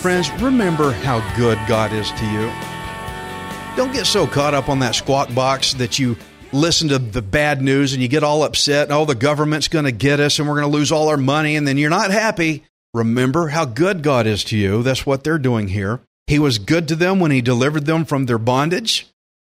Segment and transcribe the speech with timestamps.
[0.00, 2.50] Friends, remember how good God is to you.
[3.76, 6.16] Don't get so caught up on that squawk box that you
[6.52, 9.84] listen to the bad news and you get all upset and oh the government's going
[9.84, 12.10] to get us and we're going to lose all our money and then you're not
[12.10, 12.64] happy.
[12.92, 14.82] Remember how good God is to you.
[14.82, 16.00] That's what they're doing here.
[16.26, 19.06] He was good to them when he delivered them from their bondage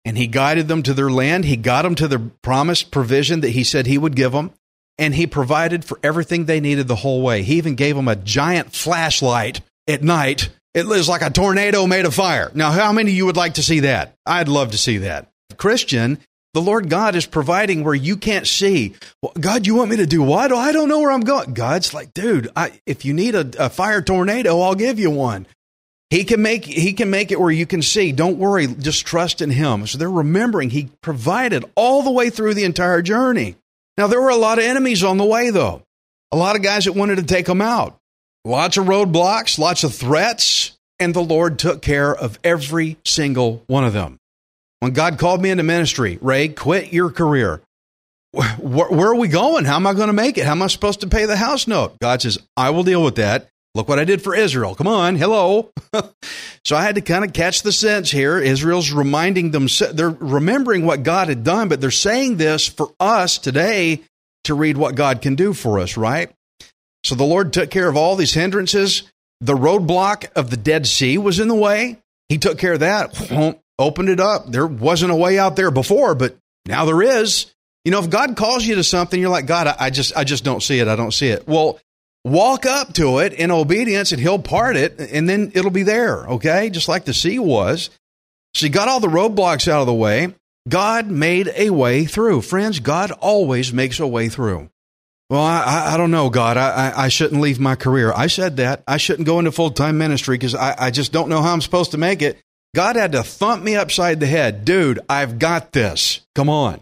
[0.06, 1.46] and he guided them to their land.
[1.46, 4.52] He got them to the promised provision that he said he would give them
[4.98, 7.44] and he provided for everything they needed the whole way.
[7.44, 10.50] He even gave them a giant flashlight at night.
[10.74, 12.52] It was like a tornado made of fire.
[12.54, 14.16] Now, how many of you would like to see that?
[14.26, 15.32] I'd love to see that.
[15.58, 16.20] Christian,
[16.54, 18.96] the Lord God is providing where you can't see.
[19.22, 20.52] Well, God, you want me to do what?
[20.52, 21.54] Oh, I don't know where I'm going.
[21.54, 25.46] God's like, dude, I, if you need a, a fire tornado, I'll give you one.
[26.10, 28.14] He can make he can make it where you can see.
[28.14, 29.86] Don't worry, just trust in him.
[29.88, 33.56] So they're remembering he provided all the way through the entire journey.
[33.98, 35.84] Now there were a lot of enemies on the way though.
[36.32, 37.98] A lot of guys that wanted to take them out.
[38.46, 43.84] Lots of roadblocks, lots of threats, and the Lord took care of every single one
[43.84, 44.18] of them.
[44.80, 47.62] When God called me into ministry, Ray, quit your career.
[48.32, 49.66] Where, where, are we going?
[49.66, 50.46] How am I going to make it?
[50.46, 51.98] How am I supposed to pay the house note?
[52.00, 53.50] God says, I will deal with that.
[53.74, 54.76] Look what I did for Israel.
[54.76, 55.72] Come on, hello.
[56.66, 58.40] so I had to kind of catch the sense here.
[58.40, 63.38] Israel's reminding them, they're remembering what God had done, but they're saying this for us
[63.38, 64.02] today
[64.46, 66.32] to read what God can do for us, right?
[67.04, 69.04] So the Lord took care of all these hindrances.
[69.42, 72.02] The roadblock of the Dead Sea was in the way.
[72.30, 73.16] He took care of that,
[73.80, 74.48] opened it up.
[74.48, 77.54] There wasn't a way out there before, but now there is.
[77.86, 80.44] You know, if God calls you to something, you're like, God, I just, I just
[80.44, 80.88] don't see it.
[80.88, 81.48] I don't see it.
[81.48, 81.80] Well,
[82.26, 86.28] walk up to it in obedience and he'll part it and then it'll be there.
[86.28, 86.70] Okay.
[86.70, 87.90] Just like the sea was.
[88.54, 90.34] So you got all the roadblocks out of the way.
[90.68, 92.42] God made a way through.
[92.42, 94.70] Friends, God always makes a way through.
[95.30, 96.56] Well, I, I don't know, God.
[96.58, 98.14] I, I, shouldn't leave my career.
[98.16, 98.84] I said that.
[98.88, 101.62] I shouldn't go into full time ministry because I, I just don't know how I'm
[101.62, 102.38] supposed to make it.
[102.78, 104.64] God had to thump me upside the head.
[104.64, 106.22] Dude, I've got this.
[106.36, 106.80] Come on.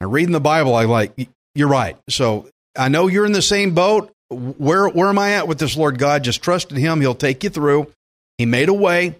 [0.00, 1.96] And reading the Bible, I like, you're right.
[2.08, 2.48] So
[2.78, 4.12] I know you're in the same boat.
[4.30, 6.22] Where, where am I at with this, Lord God?
[6.22, 7.00] Just trust in Him.
[7.00, 7.92] He'll take you through.
[8.38, 9.16] He made a way.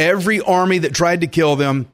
[0.00, 1.86] Every army that tried to kill them,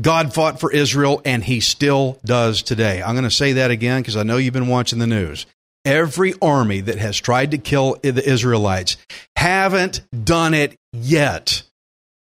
[0.00, 3.02] God fought for Israel, and He still does today.
[3.02, 5.46] I'm going to say that again because I know you've been watching the news.
[5.84, 8.96] Every army that has tried to kill the Israelites
[9.34, 11.64] haven't done it yet.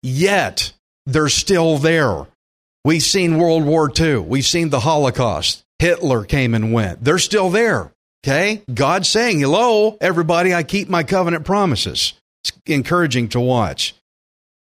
[0.03, 0.73] Yet.
[1.07, 2.27] They're still there.
[2.85, 4.19] We've seen World War II.
[4.19, 5.65] We've seen the Holocaust.
[5.79, 7.03] Hitler came and went.
[7.03, 7.93] They're still there.
[8.25, 8.63] Okay?
[8.73, 12.15] God's saying, hello, everybody, I keep my covenant promises.
[12.45, 13.95] It's encouraging to watch.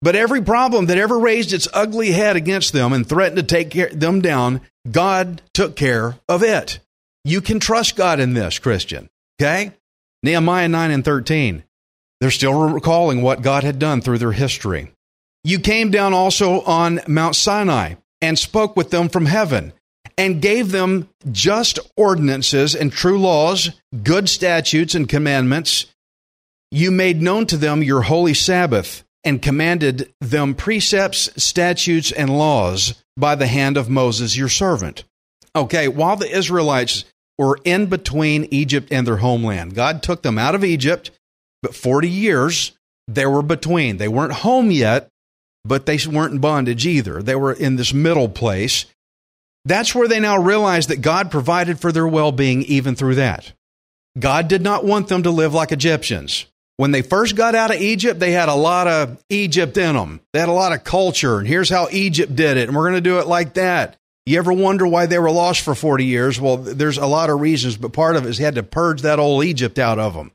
[0.01, 3.71] But every problem that ever raised its ugly head against them and threatened to take
[3.97, 6.79] them down, God took care of it.
[7.23, 9.09] You can trust God in this, Christian.
[9.39, 9.71] Okay?
[10.23, 11.63] Nehemiah 9 and 13.
[12.19, 14.91] They're still recalling what God had done through their history.
[15.43, 19.73] You came down also on Mount Sinai and spoke with them from heaven
[20.17, 23.71] and gave them just ordinances and true laws,
[24.03, 25.87] good statutes and commandments.
[26.71, 33.03] You made known to them your holy Sabbath and commanded them precepts, statutes, and laws
[33.17, 35.03] by the hand of Moses, your servant.
[35.55, 37.05] Okay, while the Israelites
[37.37, 41.11] were in between Egypt and their homeland, God took them out of Egypt,
[41.61, 42.71] but 40 years
[43.07, 43.97] they were between.
[43.97, 45.09] They weren't home yet,
[45.65, 47.21] but they weren't in bondage either.
[47.21, 48.85] They were in this middle place.
[49.65, 53.53] That's where they now realize that God provided for their well being even through that.
[54.19, 56.45] God did not want them to live like Egyptians.
[56.77, 60.21] When they first got out of Egypt, they had a lot of Egypt in them.
[60.33, 62.95] They had a lot of culture, and here's how Egypt did it, and we're going
[62.95, 63.97] to do it like that.
[64.25, 66.39] You ever wonder why they were lost for 40 years?
[66.39, 69.01] Well, there's a lot of reasons, but part of it is he had to purge
[69.01, 70.31] that old Egypt out of them.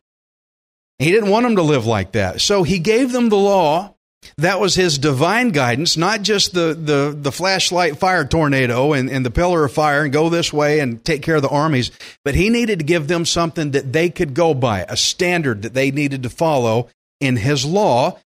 [0.99, 2.41] He didn't want them to live like that.
[2.41, 3.95] So he gave them the law,
[4.37, 9.25] That was his divine guidance, not just the, the, the flashlight fire tornado and, and
[9.25, 11.91] the pillar of fire and go this way and take care of the armies,
[12.25, 15.75] but he needed to give them something that they could go by, a standard that
[15.75, 16.89] they needed to follow
[17.21, 18.19] in his law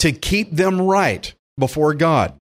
[0.00, 2.34] to keep them right before God.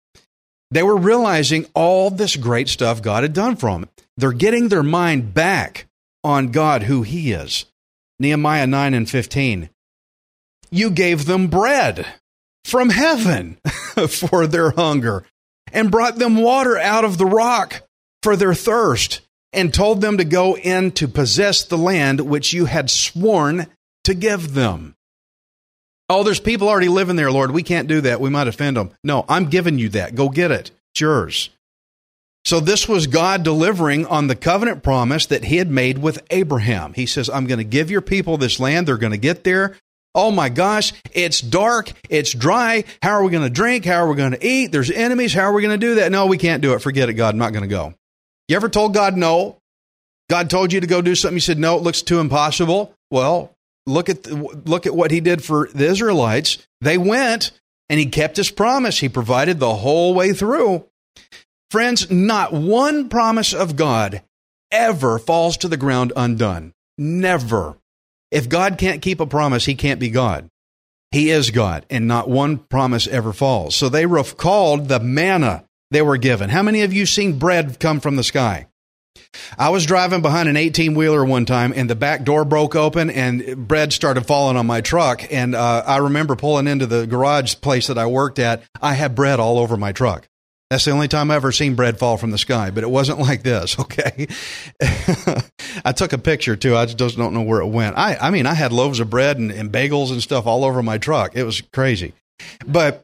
[0.72, 3.90] They were realizing all this great stuff God had done for them.
[4.18, 5.88] They're getting their mind back
[6.24, 7.66] on God, who He is.
[8.20, 9.70] Nehemiah 9 and 15.
[10.70, 12.06] You gave them bread
[12.66, 13.58] from heaven
[14.10, 15.24] for their hunger,
[15.72, 17.84] and brought them water out of the rock
[18.24, 19.22] for their thirst,
[19.54, 23.68] and told them to go in to possess the land which you had sworn
[24.04, 24.96] to give them.
[26.10, 27.52] Oh, there's people already living there, Lord.
[27.52, 28.20] We can't do that.
[28.20, 28.92] We might offend them.
[29.04, 30.16] No, I'm giving you that.
[30.16, 30.72] Go get it.
[30.92, 31.52] It's yours.
[32.46, 36.94] So, this was God delivering on the covenant promise that He had made with Abraham.
[36.94, 38.88] He says, I'm going to give your people this land.
[38.88, 39.78] They're going to get there.
[40.16, 42.84] Oh my gosh, it's dark, it's dry.
[43.02, 43.86] How are we going to drink?
[43.86, 44.72] How are we going to eat?
[44.72, 45.34] There's enemies.
[45.34, 46.12] How are we going to do that?
[46.12, 46.82] No, we can't do it.
[46.82, 47.36] Forget it, God.
[47.36, 47.94] I'm not going to go.
[48.48, 49.58] You ever told God no?
[50.30, 51.36] God told you to go do something.
[51.36, 52.94] You said, no, it looks too impossible.
[53.12, 53.52] Well,
[53.86, 56.58] look at, the, look at what he did for the Israelites.
[56.82, 57.52] They went
[57.90, 59.00] and he kept his promise.
[59.00, 60.86] He provided the whole way through.
[61.72, 64.22] Friends, not one promise of God
[64.72, 66.74] ever falls to the ground undone.
[66.98, 67.79] Never.
[68.32, 70.50] If God can't keep a promise, he can't be God.
[71.12, 73.76] He is God, and not one promise ever falls.
[73.76, 76.50] So they recalled the manna they were given.
[76.50, 78.68] How many of you seen bread come from the sky?
[79.58, 83.10] I was driving behind an 18 wheeler one time and the back door broke open
[83.10, 85.24] and bread started falling on my truck.
[85.32, 88.64] And uh, I remember pulling into the garage place that I worked at.
[88.82, 90.28] I had bread all over my truck.
[90.70, 93.20] That's the only time I ever seen bread fall from the sky, but it wasn't
[93.20, 94.28] like this, okay?
[95.84, 96.76] I took a picture too.
[96.76, 97.98] I just don't know where it went.
[97.98, 100.84] I, I mean, I had loaves of bread and, and bagels and stuff all over
[100.84, 101.36] my truck.
[101.36, 102.14] It was crazy.
[102.68, 103.04] But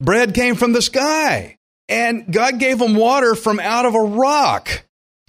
[0.00, 1.58] bread came from the sky,
[1.88, 4.84] and God gave them water from out of a rock.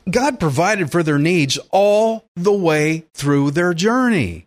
[0.10, 4.47] God provided for their needs all the way through their journey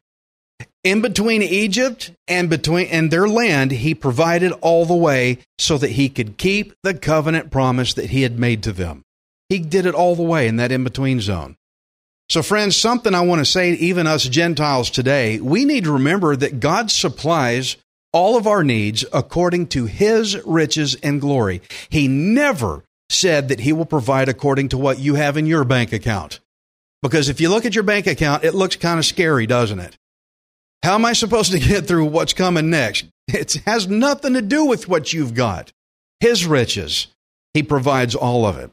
[0.82, 5.90] in between Egypt and between and their land, he provided all the way so that
[5.90, 9.02] he could keep the covenant promise that he had made to them.
[9.48, 11.56] He did it all the way in that in between zone.
[12.30, 16.36] So, friends, something I want to say, even us Gentiles today, we need to remember
[16.36, 17.76] that God supplies
[18.12, 21.60] all of our needs according to his riches and glory.
[21.88, 25.92] He never said that he will provide according to what you have in your bank
[25.92, 26.38] account.
[27.02, 29.96] Because if you look at your bank account, it looks kind of scary, doesn't it?
[30.82, 33.06] How am I supposed to get through what's coming next?
[33.28, 35.72] It has nothing to do with what you've got.
[36.18, 37.06] His riches,
[37.54, 38.70] He provides all of it.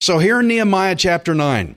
[0.00, 1.76] So here in Nehemiah chapter 9,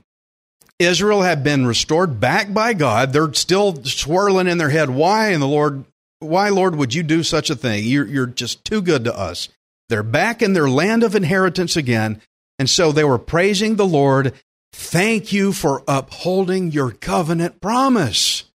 [0.79, 3.11] Israel had been restored back by God.
[3.11, 5.83] They're still swirling in their head, why in the Lord,
[6.19, 7.83] why, Lord, would you do such a thing?
[7.83, 9.49] You're, you're just too good to us.
[9.89, 12.21] They're back in their land of inheritance again.
[12.57, 14.33] And so they were praising the Lord.
[14.71, 18.45] Thank you for upholding your covenant promise.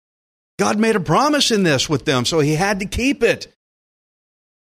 [0.59, 3.47] God made a promise in this with them, so he had to keep it.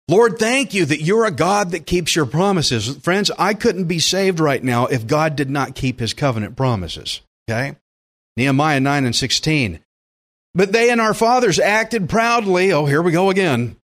[0.08, 2.96] Lord, thank you that you're a God that keeps your promises.
[2.98, 7.20] Friends, I couldn't be saved right now if God did not keep his covenant promises.
[7.48, 7.76] Okay?
[8.36, 9.80] Nehemiah 9 and 16.
[10.54, 12.72] But they and our fathers acted proudly.
[12.72, 13.76] Oh, here we go again.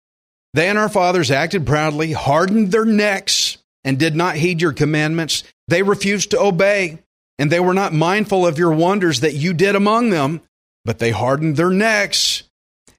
[0.54, 5.44] They and our fathers acted proudly, hardened their necks, and did not heed your commandments.
[5.68, 7.00] They refused to obey,
[7.38, 10.42] and they were not mindful of your wonders that you did among them.
[10.86, 12.44] But they hardened their necks,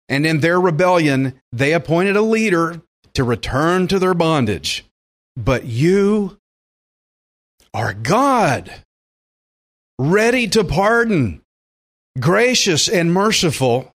[0.08, 2.82] and in their rebellion, they appointed a leader
[3.14, 4.84] to return to their bondage.
[5.36, 6.38] But you
[7.72, 8.72] are God,
[9.98, 11.42] ready to pardon,
[12.18, 13.92] gracious and merciful,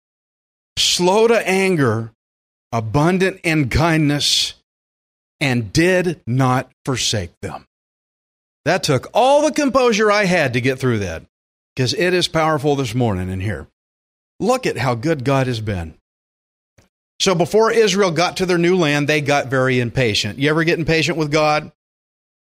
[0.79, 2.13] slow to anger,
[2.73, 4.55] abundant in kindness,
[5.41, 7.67] and did not forsake them.
[8.65, 11.23] That took all the composure I had to get through that
[11.75, 13.69] because it is powerful this morning in here.
[14.39, 15.95] Look at how good God has been.
[17.21, 20.39] So before Israel got to their new land, they got very impatient.
[20.39, 21.73] You ever get impatient with God?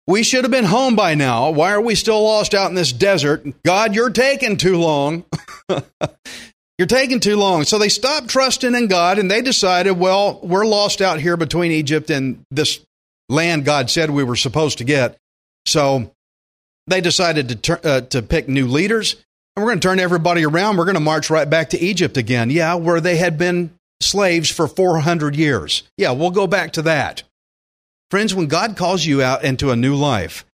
[0.06, 1.50] We should have been home by now.
[1.50, 3.46] Why are we still lost out in this desert?
[3.62, 5.24] God, you're taking too long.
[6.78, 7.64] you're taking too long.
[7.64, 11.72] So they stopped trusting in God and they decided, well, we're lost out here between
[11.72, 12.80] Egypt and this
[13.28, 15.18] land God said we were supposed to get.
[15.66, 16.10] So
[16.86, 19.22] they decided to, uh, to pick new leaders
[19.58, 20.76] and we're going to turn everybody around.
[20.76, 22.48] We're going to march right back to Egypt again.
[22.48, 25.82] Yeah, where they had been slaves for 400 years.
[25.96, 27.24] Yeah, we'll go back to that.
[28.08, 30.44] Friends, when God calls you out into a new life,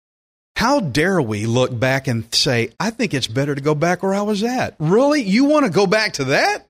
[0.57, 4.15] how dare we look back and say, I think it's better to go back where
[4.15, 4.75] I was at?
[4.79, 5.21] Really?
[5.21, 6.67] You want to go back to that?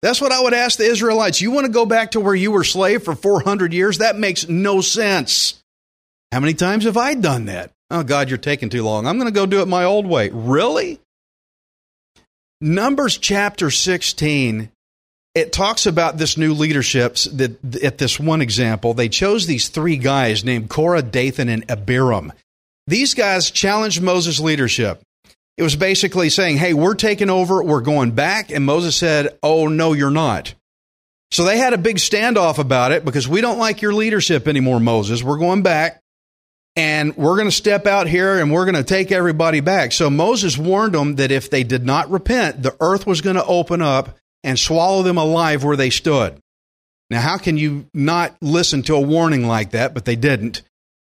[0.00, 1.40] That's what I would ask the Israelites.
[1.40, 3.98] You want to go back to where you were slave for 400 years?
[3.98, 5.60] That makes no sense.
[6.30, 7.72] How many times have I done that?
[7.90, 9.08] Oh, God, you're taking too long.
[9.08, 10.30] I'm going to go do it my old way.
[10.30, 11.00] Really?
[12.64, 14.70] Numbers chapter 16,
[15.34, 17.16] it talks about this new leadership.
[17.34, 22.32] That at this one example, they chose these three guys named Korah, Dathan, and Abiram.
[22.86, 25.02] These guys challenged Moses' leadership.
[25.58, 28.50] It was basically saying, hey, we're taking over, we're going back.
[28.50, 30.54] And Moses said, oh, no, you're not.
[31.32, 34.80] So they had a big standoff about it because we don't like your leadership anymore,
[34.80, 35.22] Moses.
[35.22, 36.00] We're going back
[36.76, 39.92] and we're going to step out here and we're going to take everybody back.
[39.92, 43.44] So Moses warned them that if they did not repent, the earth was going to
[43.44, 46.38] open up and swallow them alive where they stood.
[47.10, 49.94] Now, how can you not listen to a warning like that?
[49.94, 50.62] But they didn't.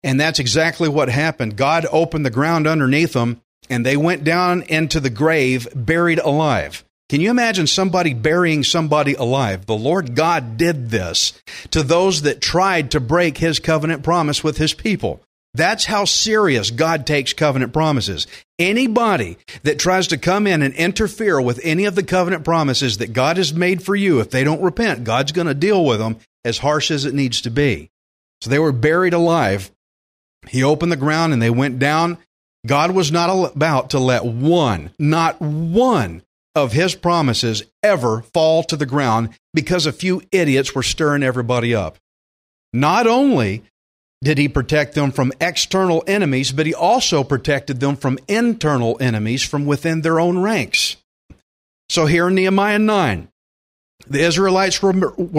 [0.04, 1.58] And that's exactly what happened.
[1.58, 6.84] God opened the ground underneath them and they went down into the grave buried alive.
[7.10, 9.66] Can you imagine somebody burying somebody alive?
[9.66, 11.34] The Lord God did this
[11.72, 15.22] to those that tried to break his covenant promise with his people.
[15.54, 18.26] That's how serious God takes covenant promises.
[18.58, 23.12] Anybody that tries to come in and interfere with any of the covenant promises that
[23.14, 26.18] God has made for you, if they don't repent, God's going to deal with them
[26.46, 27.90] as harsh as it needs to be.
[28.42, 29.72] So they were buried alive.
[30.48, 32.18] He opened the ground and they went down.
[32.66, 36.24] God was not about to let one, not one
[36.56, 41.74] of his promises ever fall to the ground because a few idiots were stirring everybody
[41.76, 41.98] up.
[42.74, 43.64] Not only
[44.24, 49.44] did he protect them from external enemies, but he also protected them from internal enemies
[49.44, 50.98] from within their own ranks.
[51.90, 53.28] So here in Nehemiah 9,
[54.08, 54.92] the Israelites were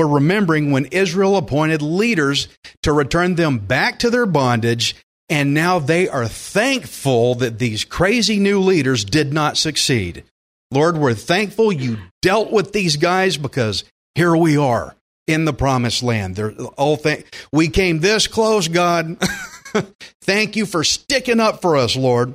[0.09, 2.49] remembering when Israel appointed leaders
[2.83, 4.97] to return them back to their bondage,
[5.29, 10.25] and now they are thankful that these crazy new leaders did not succeed.
[10.71, 13.85] Lord, we're thankful you dealt with these guys because
[14.15, 14.95] here we are
[15.27, 16.37] in the promised land.
[16.37, 19.19] They're all th- we came this close, God.
[20.23, 22.35] Thank you for sticking up for us, Lord.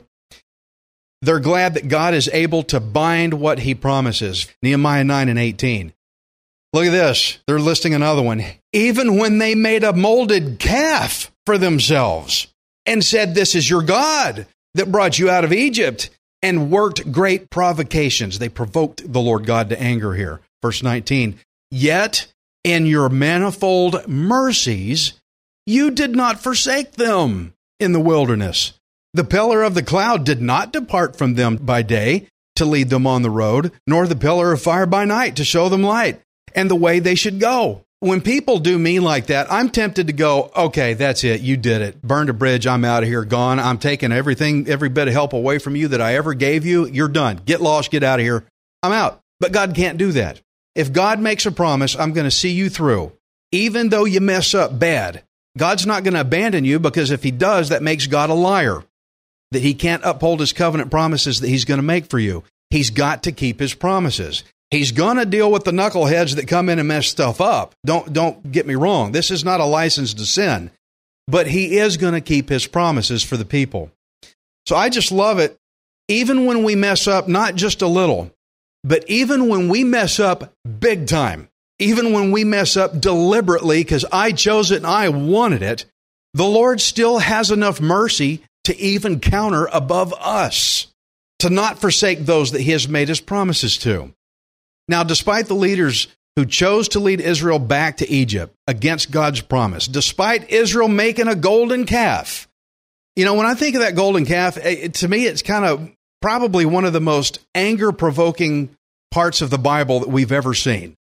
[1.22, 4.48] They're glad that God is able to bind what he promises.
[4.62, 5.94] Nehemiah 9 and 18.
[6.74, 7.40] Look at this.
[7.48, 8.44] They're listing another one.
[8.74, 12.48] Even when they made a molded calf for themselves
[12.86, 16.10] and said, This is your God that brought you out of Egypt
[16.44, 18.38] and worked great provocations.
[18.38, 20.42] They provoked the Lord God to anger here.
[20.62, 21.40] Verse 19.
[21.72, 22.32] Yet
[22.68, 25.14] in your manifold mercies,
[25.66, 28.74] you did not forsake them in the wilderness.
[29.14, 33.08] The pillar of the cloud did not depart from them by day to lead them
[33.08, 36.20] on the road, nor the pillar of fire by night to show them light
[36.54, 37.86] and the way they should go.
[38.02, 41.40] When people do me like that, I'm tempted to go, okay, that's it.
[41.40, 42.02] You did it.
[42.02, 42.68] Burned a bridge.
[42.68, 43.24] I'm out of here.
[43.24, 43.60] Gone.
[43.60, 46.86] I'm taking everything, every bit of help away from you that I ever gave you.
[46.86, 47.40] You're done.
[47.46, 47.92] Get lost.
[47.92, 48.44] Get out of here.
[48.84, 49.22] I'm out.
[49.40, 50.42] But God can't do that.
[50.78, 53.12] If God makes a promise, I'm going to see you through,
[53.52, 55.24] even though you mess up bad.
[55.58, 58.84] God's not going to abandon you because if he does, that makes God a liar.
[59.52, 62.44] That he can't uphold his covenant promises that he's going to make for you.
[62.70, 64.44] He's got to keep his promises.
[64.70, 67.74] He's going to deal with the knuckleheads that come in and mess stuff up.
[67.84, 69.14] Don't don't get me wrong.
[69.14, 70.70] This is not a license to sin.
[71.28, 73.90] But he is going to keep his promises for the people.
[74.68, 75.58] So I just love it
[76.08, 78.32] even when we mess up not just a little,
[78.88, 84.06] but even when we mess up big time, even when we mess up deliberately because
[84.14, 85.86] I chose it and I wanted it,
[86.34, 90.88] the Lord still has enough mercy to even counter above us,
[91.40, 94.14] to not forsake those that He has made His promises to.
[94.88, 99.88] Now, despite the leaders who chose to lead Israel back to Egypt against God's promise,
[99.88, 102.48] despite Israel making a golden calf,
[103.18, 105.92] you know, when I think of that golden calf, it, to me, it's kind of
[106.22, 108.77] probably one of the most anger provoking
[109.12, 110.96] parts of the Bible that we've ever seen.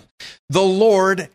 [0.48, 1.28] the Lord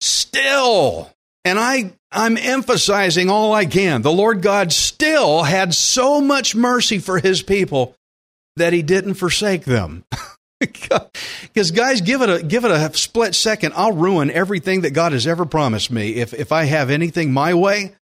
[0.00, 1.10] still,
[1.44, 6.98] and I, I'm emphasizing all I can, the Lord God still had so much mercy
[6.98, 7.94] for his people
[8.56, 10.04] that he didn't forsake them.
[10.60, 13.74] Because guys, give it a give it a split second.
[13.76, 16.14] I'll ruin everything that God has ever promised me.
[16.14, 17.94] If if I have anything my way,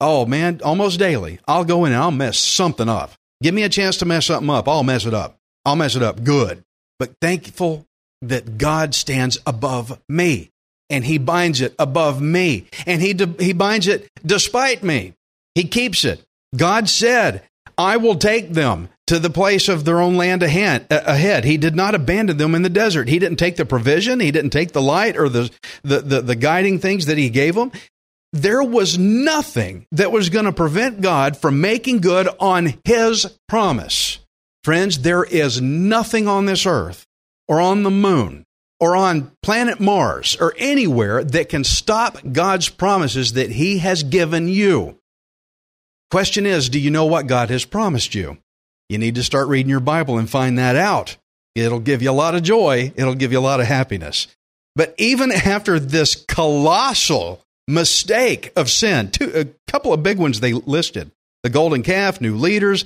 [0.00, 3.12] oh man, almost daily, I'll go in and I'll mess something up.
[3.42, 4.68] Give me a chance to mess something up.
[4.68, 5.36] I'll mess it up.
[5.64, 6.64] I'll mess it up good.
[6.98, 7.86] But thankful
[8.22, 10.50] that God stands above me
[10.90, 15.14] and he binds it above me and he, he binds it despite me.
[15.54, 16.24] He keeps it.
[16.56, 17.42] God said,
[17.76, 21.44] I will take them to the place of their own land ahead.
[21.44, 23.08] He did not abandon them in the desert.
[23.08, 24.20] He didn't take the provision.
[24.20, 25.50] He didn't take the light or the,
[25.82, 27.70] the, the, the guiding things that he gave them
[28.32, 34.18] there was nothing that was going to prevent God from making good on his promise.
[34.68, 37.06] Friends, there is nothing on this earth
[37.48, 38.44] or on the moon
[38.78, 44.46] or on planet Mars or anywhere that can stop God's promises that He has given
[44.46, 44.98] you.
[46.10, 48.36] Question is, do you know what God has promised you?
[48.90, 51.16] You need to start reading your Bible and find that out.
[51.54, 54.26] It'll give you a lot of joy, it'll give you a lot of happiness.
[54.76, 60.52] But even after this colossal mistake of sin, two, a couple of big ones they
[60.52, 61.10] listed
[61.42, 62.84] the golden calf, new leaders,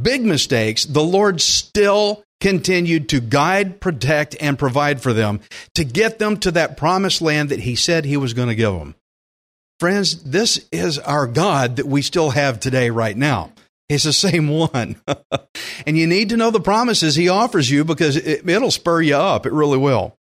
[0.00, 5.40] big mistakes, the Lord still continued to guide, protect, and provide for them
[5.74, 8.74] to get them to that promised land that He said He was going to give
[8.74, 8.94] them.
[9.80, 13.52] Friends, this is our God that we still have today, right now.
[13.88, 14.96] It's the same one.
[15.86, 19.16] and you need to know the promises He offers you because it, it'll spur you
[19.16, 19.46] up.
[19.46, 20.16] It really will.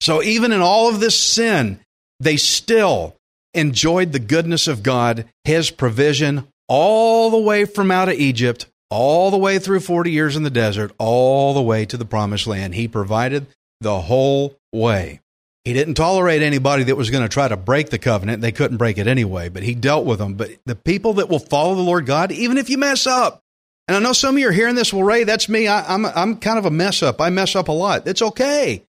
[0.00, 1.80] So, even in all of this sin,
[2.20, 3.16] they still
[3.54, 9.30] enjoyed the goodness of God, His provision, all the way from out of Egypt, all
[9.30, 12.74] the way through 40 years in the desert, all the way to the promised land.
[12.74, 13.46] He provided
[13.80, 15.20] the whole way.
[15.64, 18.42] He didn't tolerate anybody that was going to try to break the covenant.
[18.42, 20.34] They couldn't break it anyway, but he dealt with them.
[20.34, 23.40] But the people that will follow the Lord God, even if you mess up,
[23.88, 25.66] and I know some of you are hearing this, well, Ray, that's me.
[25.66, 27.20] I, am I'm, I'm kind of a mess up.
[27.20, 28.06] I mess up a lot.
[28.06, 28.84] It's okay.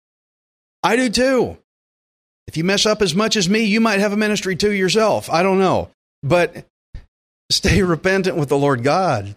[0.82, 1.58] I do too.
[2.48, 5.30] If you mess up as much as me, you might have a ministry too yourself.
[5.30, 5.90] I don't know.
[6.22, 6.66] But
[7.50, 9.36] stay repentant with the Lord God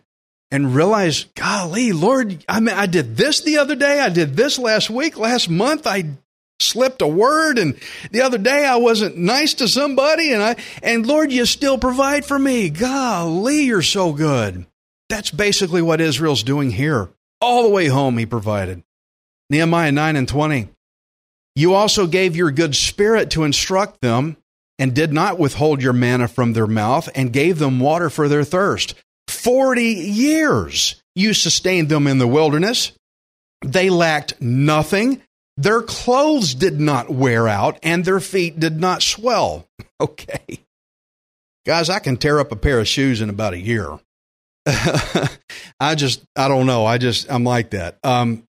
[0.50, 4.00] and realize, golly, Lord, I mean, I did this the other day.
[4.00, 5.86] I did this last week, last month.
[5.86, 6.16] I
[6.58, 7.78] slipped a word and
[8.10, 12.24] the other day I wasn't nice to somebody and I, and Lord, you still provide
[12.24, 12.70] for me.
[12.70, 14.66] Golly, you're so good.
[15.08, 17.10] That's basically what Israel's doing here.
[17.40, 18.82] All the way home, he provided.
[19.50, 20.68] Nehemiah 9 and 20.
[21.54, 24.36] You also gave your good spirit to instruct them,
[24.78, 28.44] and did not withhold your manna from their mouth, and gave them water for their
[28.44, 28.94] thirst.
[29.28, 32.92] Forty years you sustained them in the wilderness.
[33.64, 35.22] They lacked nothing.
[35.56, 39.66] Their clothes did not wear out, and their feet did not swell.
[39.98, 40.60] Okay.
[41.64, 43.98] Guys, I can tear up a pair of shoes in about a year.
[45.80, 46.84] I just, I don't know.
[46.84, 47.96] I just, I'm like that.
[48.04, 48.42] Um,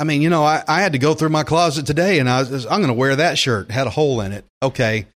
[0.00, 2.42] I mean, you know, I, I had to go through my closet today and I
[2.42, 3.70] was, I'm going to wear that shirt.
[3.70, 4.44] Had a hole in it.
[4.62, 5.06] Okay.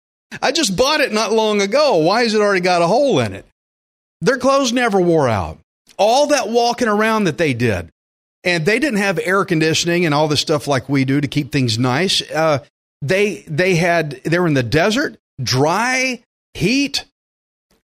[0.42, 1.96] I just bought it not long ago.
[1.96, 3.46] Why has it already got a hole in it?
[4.20, 5.58] Their clothes never wore out.
[5.96, 7.90] All that walking around that they did,
[8.44, 11.50] and they didn't have air conditioning and all this stuff like we do to keep
[11.50, 12.22] things nice.
[12.30, 12.64] Uh,
[13.02, 16.22] they they had they were in the desert, dry,
[16.54, 17.04] heat,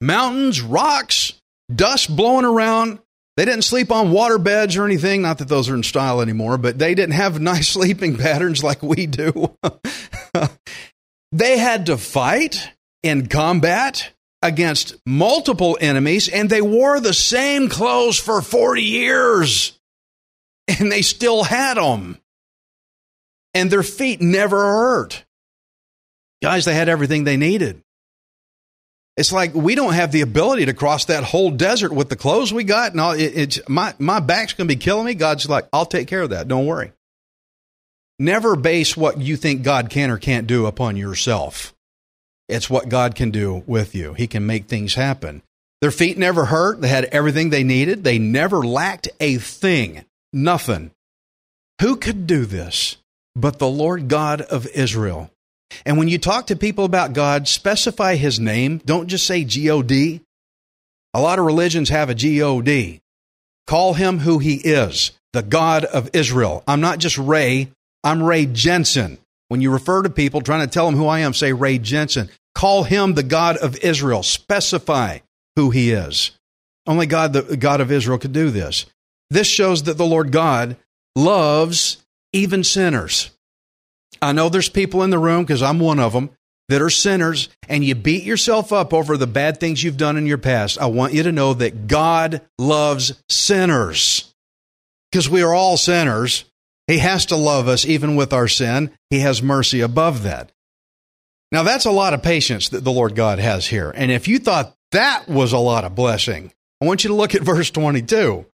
[0.01, 1.35] mountains, rocks,
[1.75, 2.99] dust blowing around.
[3.37, 5.22] They didn't sleep on water beds or anything.
[5.22, 8.83] Not that those are in style anymore, but they didn't have nice sleeping patterns like
[8.83, 9.57] we do.
[11.33, 12.71] they had to fight
[13.03, 14.12] in combat
[14.43, 19.73] against multiple enemies, and they wore the same clothes for 40 years.
[20.69, 22.19] And they still had them.
[23.55, 25.25] And their feet never hurt.
[26.43, 27.83] Guys, they had everything they needed.
[29.17, 32.53] It's like we don't have the ability to cross that whole desert with the clothes
[32.53, 32.95] we got.
[32.95, 35.15] No, it, it's my my back's going to be killing me.
[35.15, 36.49] God's like, I'll take care of that.
[36.49, 36.93] Don't worry.
[38.19, 41.75] Never base what you think God can or can't do upon yourself.
[42.49, 44.15] It's what God can do with you.
[44.15, 45.43] He can make things happen.
[45.83, 46.81] Their feet never hurt.
[46.81, 48.05] They had everything they needed.
[48.05, 50.05] They never lacked a thing.
[50.33, 50.93] Nothing.
[51.83, 52.97] Who could do this
[53.35, 55.31] but the Lord God of Israel?
[55.85, 58.79] And when you talk to people about God, specify his name.
[58.87, 60.23] Don't just say G O D.
[61.13, 63.01] A lot of religions have a G O D.
[63.67, 66.63] Call him who he is, the God of Israel.
[66.67, 67.73] I'm not just Ray,
[68.07, 69.19] I'm Ray Jensen.
[69.49, 72.31] When you refer to people trying to tell them who I am, say Ray Jensen.
[72.55, 74.23] Call him the God of Israel.
[74.23, 75.19] Specify
[75.57, 76.31] who he is.
[76.87, 78.87] Only God, the God of Israel, could do this.
[79.29, 80.77] This shows that the Lord God
[81.16, 81.97] loves
[82.33, 83.33] even sinners.
[84.23, 86.31] I know there's people in the room, because I'm one of them,
[86.69, 90.27] that are sinners, and you beat yourself up over the bad things you've done in
[90.27, 90.79] your past.
[90.81, 94.33] I want you to know that God loves sinners.
[95.11, 96.45] Because we are all sinners.
[96.87, 98.90] He has to love us even with our sin.
[99.11, 100.53] He has mercy above that.
[101.53, 103.92] Now, that's a lot of patience that the Lord God has here.
[103.94, 107.35] And if you thought that was a lot of blessing, I want you to look
[107.35, 108.46] at verse 22.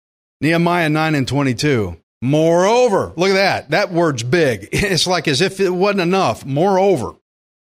[0.41, 1.97] Nehemiah 9 and 22.
[2.23, 3.71] Moreover, look at that.
[3.71, 4.69] That word's big.
[4.73, 6.45] It's like as if it wasn't enough.
[6.45, 7.15] Moreover,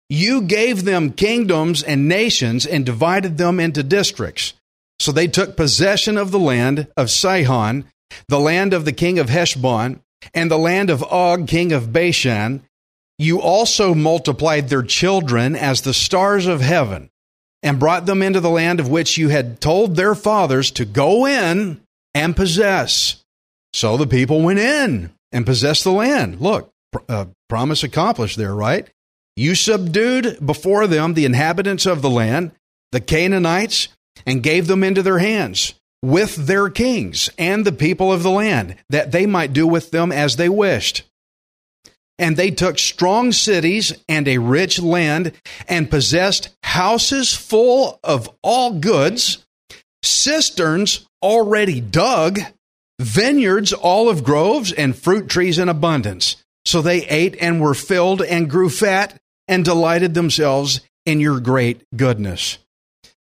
[0.10, 4.54] you gave them kingdoms and nations and divided them into districts.
[5.00, 7.86] So they took possession of the land of Sihon,
[8.28, 10.02] the land of the king of Heshbon,
[10.34, 12.64] and the land of Og, king of Bashan.
[13.18, 17.10] You also multiplied their children as the stars of heaven,
[17.64, 21.26] and brought them into the land of which you had told their fathers to go
[21.26, 21.82] in
[22.14, 23.24] and possess.
[23.74, 26.42] So the people went in and possessed the land.
[26.42, 26.72] Look,
[27.08, 28.90] uh, promise accomplished there, right?
[29.36, 32.52] You subdued before them the inhabitants of the land,
[32.92, 33.90] the Canaanites,
[34.26, 35.74] and gave them into their hands
[36.06, 40.12] with their kings and the people of the land, that they might do with them
[40.12, 41.04] as they wished.
[42.18, 45.34] And they took strong cities and a rich land
[45.68, 49.46] and possessed houses full of all goods,
[50.04, 52.40] cisterns already dug,
[53.02, 56.38] vineyards, olive groves, and fruit trees in abundance.
[56.66, 61.82] So they ate and were filled and grew fat and delighted themselves in your great
[61.96, 62.60] goodness.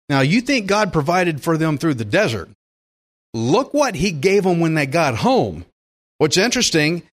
[0.10, 2.50] Now, you think God provided for them through the desert.
[3.34, 5.65] Look what he gave them when they got home.
[6.17, 7.04] What's interesting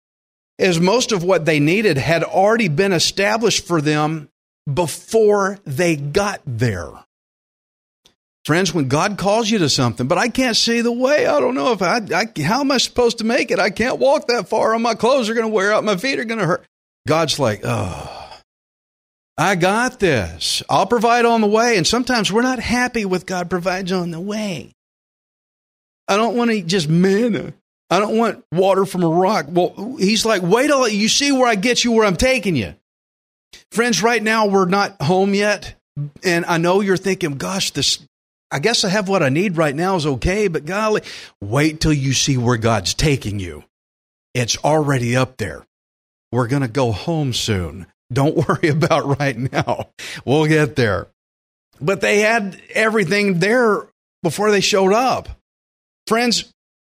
[0.58, 4.28] is most of what they needed had already been established for them
[4.72, 6.90] before they got there.
[8.44, 11.26] Friends, when God calls you to something, but I can't see the way.
[11.26, 13.58] I don't know if I, I how am I supposed to make it?
[13.58, 14.76] I can't walk that far.
[14.78, 15.84] My clothes are going to wear out.
[15.84, 16.64] My feet are going to hurt.
[17.06, 18.40] God's like, oh,
[19.36, 20.62] I got this.
[20.68, 21.76] I'll provide on the way.
[21.76, 24.72] And sometimes we're not happy with God provides on the way.
[26.08, 27.52] I don't want to eat just manna.
[27.90, 29.46] I don't want water from a rock.
[29.48, 32.74] Well, he's like, wait till you see where I get you where I'm taking you.
[33.70, 35.74] Friends, right now we're not home yet.
[36.22, 37.98] And I know you're thinking, gosh, this,
[38.50, 41.02] I guess I have what I need right now is okay, but golly,
[41.42, 43.64] wait till you see where God's taking you.
[44.34, 45.64] It's already up there.
[46.30, 47.86] We're going to go home soon.
[48.12, 49.88] Don't worry about right now.
[50.24, 51.08] We'll get there.
[51.80, 53.88] But they had everything there
[54.22, 55.37] before they showed up.
[56.08, 56.50] Friends,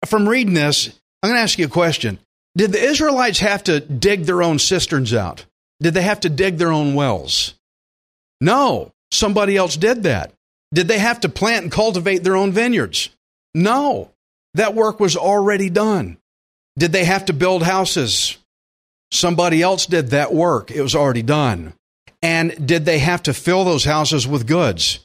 [0.07, 0.89] from reading this,
[1.23, 2.19] I'm going to ask you a question.
[2.57, 5.45] Did the Israelites have to dig their own cisterns out?
[5.83, 7.53] Did they have to dig their own wells?
[8.41, 10.33] No, somebody else did that.
[10.73, 13.11] Did they have to plant and cultivate their own vineyards?
[13.55, 14.11] No,
[14.55, 16.17] that work was already done.
[16.79, 18.39] Did they have to build houses?
[19.11, 20.71] Somebody else did that work.
[20.71, 21.75] It was already done.
[22.23, 25.02] And did they have to fill those houses with goods?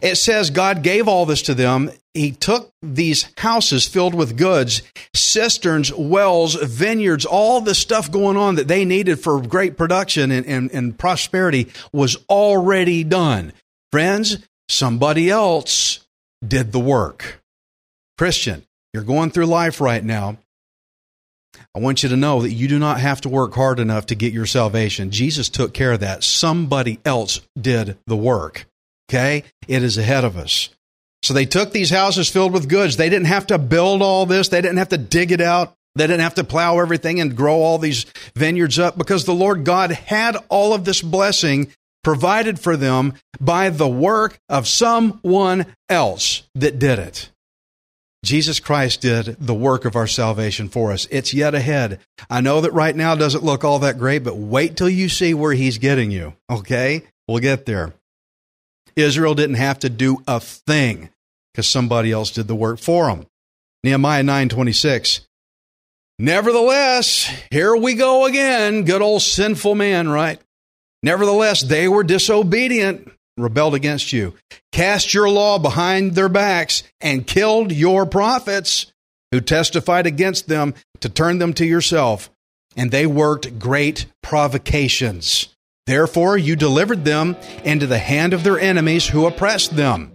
[0.00, 1.90] It says God gave all this to them.
[2.14, 4.82] He took these houses filled with goods,
[5.14, 10.46] cisterns, wells, vineyards, all the stuff going on that they needed for great production and,
[10.46, 13.52] and, and prosperity was already done.
[13.90, 16.06] Friends, somebody else
[16.46, 17.40] did the work.
[18.18, 20.38] Christian, you're going through life right now.
[21.74, 24.14] I want you to know that you do not have to work hard enough to
[24.14, 25.10] get your salvation.
[25.10, 26.24] Jesus took care of that.
[26.24, 28.66] Somebody else did the work.
[29.08, 29.44] Okay?
[29.68, 30.70] It is ahead of us.
[31.22, 32.96] So they took these houses filled with goods.
[32.96, 35.74] They didn't have to build all this, they didn't have to dig it out.
[35.94, 39.64] They didn't have to plow everything and grow all these vineyards up because the Lord
[39.64, 41.70] God had all of this blessing
[42.02, 47.28] provided for them by the work of someone else that did it.
[48.24, 51.08] Jesus Christ did the work of our salvation for us.
[51.10, 51.98] It's yet ahead.
[52.30, 55.34] I know that right now doesn't look all that great, but wait till you see
[55.34, 56.34] where he's getting you.
[56.48, 57.02] Okay?
[57.26, 57.92] We'll get there.
[58.96, 61.10] Israel didn't have to do a thing
[61.52, 63.26] because somebody else did the work for them.
[63.84, 65.20] Nehemiah 9:26.
[66.18, 70.40] Nevertheless, here we go again, good old sinful man, right?
[71.02, 74.34] Nevertheless, they were disobedient, rebelled against you,
[74.70, 78.92] cast your law behind their backs, and killed your prophets
[79.32, 82.30] who testified against them to turn them to yourself.
[82.76, 85.48] And they worked great provocations
[85.86, 90.12] Therefore, you delivered them into the hand of their enemies who oppressed them.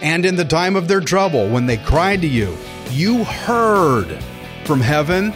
[0.00, 2.56] And in the time of their trouble, when they cried to you,
[2.92, 4.22] you heard
[4.64, 5.32] from heaven,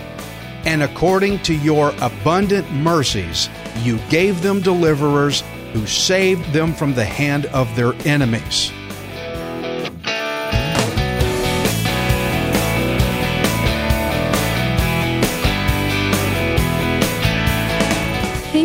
[0.65, 3.49] and according to your abundant mercies,
[3.83, 8.71] you gave them deliverers who saved them from the hand of their enemies.